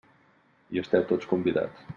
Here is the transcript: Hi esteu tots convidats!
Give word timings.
Hi 0.73 0.81
esteu 0.83 1.05
tots 1.13 1.31
convidats! 1.35 1.89